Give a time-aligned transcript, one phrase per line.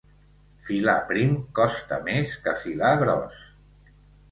[0.69, 3.47] Filar prim costa més que filar gros.